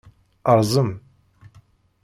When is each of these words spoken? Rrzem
Rrzem 0.53 0.89